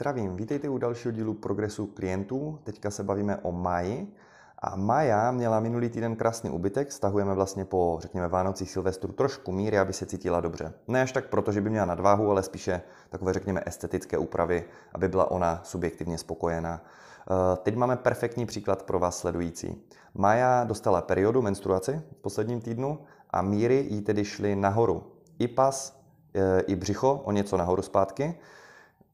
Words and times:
Zdravím, 0.00 0.36
vítejte 0.36 0.68
u 0.68 0.78
dalšího 0.78 1.12
dílu 1.12 1.34
progresu 1.34 1.86
klientů. 1.86 2.58
Teďka 2.64 2.90
se 2.90 3.04
bavíme 3.04 3.36
o 3.36 3.52
Maji. 3.52 4.14
A 4.58 4.76
Maja 4.76 5.30
měla 5.30 5.60
minulý 5.60 5.88
týden 5.88 6.16
krásný 6.16 6.50
ubytek, 6.50 6.92
stahujeme 6.92 7.34
vlastně 7.34 7.64
po, 7.64 7.98
řekněme, 8.00 8.28
Vánocích 8.28 8.70
Silvestru 8.70 9.12
trošku 9.12 9.52
míry, 9.52 9.78
aby 9.78 9.92
se 9.92 10.06
cítila 10.06 10.40
dobře. 10.40 10.72
Ne 10.88 11.02
až 11.02 11.12
tak 11.12 11.28
proto, 11.28 11.52
že 11.52 11.60
by 11.60 11.70
měla 11.70 11.86
nadváhu, 11.86 12.30
ale 12.30 12.42
spíše 12.42 12.82
takové, 13.08 13.32
řekněme, 13.32 13.62
estetické 13.66 14.18
úpravy, 14.18 14.64
aby 14.92 15.08
byla 15.08 15.30
ona 15.30 15.60
subjektivně 15.64 16.18
spokojená. 16.18 16.84
Eh, 16.84 17.56
teď 17.56 17.76
máme 17.76 17.96
perfektní 17.96 18.46
příklad 18.46 18.82
pro 18.82 18.98
vás 18.98 19.18
sledující. 19.18 19.82
Maja 20.14 20.64
dostala 20.64 21.02
periodu 21.02 21.42
menstruaci 21.42 22.02
v 22.12 22.20
posledním 22.20 22.60
týdnu 22.60 22.98
a 23.30 23.42
míry 23.42 23.86
jí 23.90 24.02
tedy 24.02 24.24
šly 24.24 24.56
nahoru. 24.56 25.12
I 25.38 25.48
pas, 25.48 26.00
eh, 26.34 26.60
i 26.60 26.76
břicho 26.76 27.20
o 27.24 27.32
něco 27.32 27.56
nahoru 27.56 27.82
zpátky. 27.82 28.38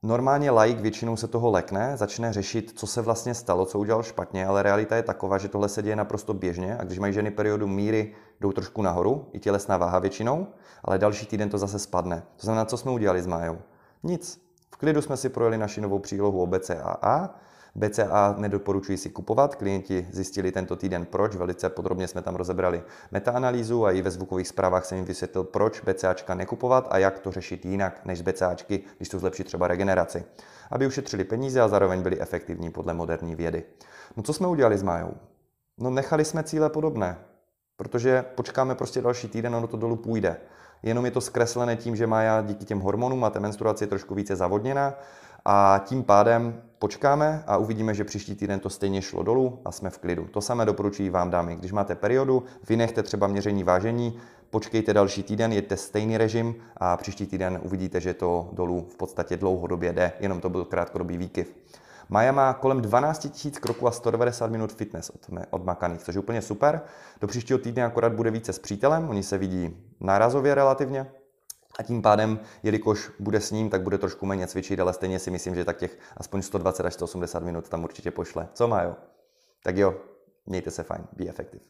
Normálně 0.03 0.51
laik 0.51 0.81
většinou 0.81 1.17
se 1.17 1.29
toho 1.29 1.51
lekne, 1.51 1.97
začne 1.97 2.33
řešit, 2.33 2.73
co 2.77 2.87
se 2.87 3.03
vlastně 3.03 3.35
stalo, 3.35 3.67
co 3.67 3.79
udělal 3.79 4.03
špatně, 4.03 4.47
ale 4.47 4.63
realita 4.63 4.97
je 4.97 5.03
taková, 5.03 5.39
že 5.39 5.49
tohle 5.49 5.69
se 5.69 5.83
děje 5.83 5.97
naprosto 5.97 6.35
běžně 6.35 6.79
a 6.79 6.85
když 6.85 6.99
mají 6.99 7.13
ženy 7.13 7.31
periodu 7.31 7.67
míry, 7.67 8.15
jdou 8.41 8.53
trošku 8.53 8.83
nahoru, 8.83 9.29
i 9.33 9.41
tělesná 9.41 9.77
váha 9.77 9.99
většinou, 9.99 10.47
ale 10.85 10.99
další 10.99 11.27
týden 11.27 11.51
to 11.51 11.59
zase 11.59 11.79
spadne. 11.79 12.23
To 12.37 12.43
znamená, 12.47 12.65
co 12.65 12.77
jsme 12.77 12.91
udělali 12.91 13.23
s 13.23 13.27
Májou? 13.27 13.59
Nic. 14.03 14.47
V 14.71 14.77
klidu 14.77 15.03
jsme 15.03 15.17
si 15.17 15.29
projeli 15.29 15.59
naši 15.59 15.81
novou 15.81 15.99
přílohu 15.99 16.43
o 16.43 16.47
BCAA, 16.47 17.35
BCA 17.77 18.35
nedoporučuji 18.39 18.99
si 18.99 19.11
kupovat. 19.11 19.55
Klienti 19.55 20.07
zjistili 20.11 20.53
tento 20.53 20.77
týden 20.77 21.07
proč, 21.07 21.37
velice 21.37 21.71
podrobně 21.71 22.09
jsme 22.09 22.23
tam 22.23 22.35
rozebrali 22.37 22.83
metaanalýzu 23.11 23.87
a 23.87 23.93
i 23.93 24.03
ve 24.03 24.11
zvukových 24.11 24.49
zprávách 24.49 24.85
jsem 24.85 24.99
jim 24.99 25.05
vysvětlil, 25.05 25.45
proč 25.45 25.81
BCAčka 25.81 26.35
nekupovat 26.35 26.89
a 26.91 26.99
jak 26.99 27.19
to 27.19 27.33
řešit 27.33 27.65
jinak 27.65 28.01
než 28.05 28.23
BCAčky, 28.23 28.81
když 28.97 29.09
to 29.09 29.19
zlepší 29.19 29.45
třeba 29.45 29.69
regeneraci. 29.69 30.25
Aby 30.71 30.87
ušetřili 30.87 31.25
peníze 31.25 31.61
a 31.61 31.69
zároveň 31.69 32.03
byli 32.03 32.21
efektivní 32.21 32.71
podle 32.71 32.95
moderní 32.95 33.35
vědy. 33.35 33.65
No 34.17 34.23
co 34.23 34.33
jsme 34.33 34.47
udělali 34.47 34.79
s 34.79 34.83
Májou? 34.83 35.15
No 35.79 35.91
nechali 35.91 36.25
jsme 36.25 36.43
cíle 36.43 36.71
podobné, 36.71 37.19
protože 37.77 38.25
počkáme 38.35 38.75
prostě 38.75 39.03
další 39.03 39.29
týden, 39.29 39.55
ono 39.55 39.67
to 39.67 39.77
dolů 39.77 39.97
půjde. 39.97 40.37
Jenom 40.83 41.05
je 41.05 41.11
to 41.11 41.21
zkreslené 41.21 41.77
tím, 41.77 41.97
že 41.97 42.07
Maja 42.07 42.43
díky 42.43 42.65
těm 42.65 42.81
hormonům 42.81 43.25
a 43.25 43.31
té 43.31 43.41
menstruaci 43.41 43.85
je 43.85 43.89
trošku 43.89 44.15
více 44.15 44.37
zavodněná 44.37 44.95
a 45.49 45.81
tím 45.85 46.03
pádem 46.03 46.63
počkáme 46.79 47.45
a 47.47 47.57
uvidíme, 47.57 47.95
že 47.95 48.05
příští 48.05 48.35
týden 48.35 48.61
to 48.61 48.71
stejně 48.71 49.03
šlo 49.03 49.23
dolů 49.23 49.59
a 49.65 49.73
jsme 49.73 49.91
v 49.91 49.99
klidu. 49.99 50.27
To 50.27 50.41
samé 50.41 50.65
doporučuji 50.65 51.11
vám 51.11 51.31
dámy. 51.31 51.57
Když 51.57 51.73
máte 51.73 51.95
periodu, 51.95 52.43
vynechte 52.69 53.03
třeba 53.03 53.27
měření 53.27 53.65
vážení, 53.65 54.19
počkejte 54.51 54.95
další 54.95 55.23
týden, 55.23 55.53
jeďte 55.53 55.77
stejný 55.77 56.19
režim 56.19 56.55
a 56.77 56.97
příští 56.97 57.27
týden 57.27 57.61
uvidíte, 57.63 58.01
že 58.01 58.15
to 58.15 58.51
dolů 58.53 58.87
v 58.91 58.97
podstatě 58.97 59.37
dlouhodobě 59.37 59.93
jde, 59.93 60.13
jenom 60.21 60.41
to 60.41 60.51
byl 60.51 60.65
krátkodobý 60.65 61.17
výkyv. 61.17 61.55
Maja 62.09 62.33
má 62.33 62.53
kolem 62.55 62.81
12 62.81 63.45
000 63.45 63.57
kroků 63.61 63.87
a 63.87 63.91
190 63.91 64.51
minut 64.51 64.73
fitness 64.73 65.11
odmakaných, 65.51 66.03
což 66.03 66.15
je 66.15 66.21
úplně 66.21 66.43
super. 66.43 66.81
Do 67.21 67.27
příštího 67.27 67.59
týdne 67.59 67.85
akorát 67.85 68.13
bude 68.13 68.31
více 68.31 68.53
s 68.53 68.59
přítelem, 68.59 69.09
oni 69.09 69.23
se 69.23 69.39
vidí 69.39 69.77
nárazově 70.01 70.55
relativně, 70.55 71.07
a 71.79 71.83
tím 71.83 72.03
pádem, 72.03 72.41
jelikož 72.63 73.11
bude 73.19 73.41
s 73.41 73.51
ním, 73.51 73.71
tak 73.71 73.83
bude 73.83 73.99
trošku 73.99 74.27
méně 74.27 74.47
cvičit, 74.47 74.81
ale 74.81 74.93
stejně 74.93 75.19
si 75.19 75.31
myslím, 75.31 75.55
že 75.55 75.65
tak 75.65 75.77
těch 75.77 75.99
aspoň 76.17 76.43
120 76.43 76.87
až 76.87 76.95
180 76.95 77.43
minut 77.43 77.69
tam 77.69 77.85
určitě 77.85 78.11
pošle. 78.11 78.49
Co 78.53 78.69
má 78.69 78.83
jo? 78.83 78.97
Tak 79.63 79.77
jo, 79.77 80.01
mějte 80.47 80.71
se 80.71 80.83
fajn, 80.83 81.05
be 81.13 81.25
effective. 81.29 81.65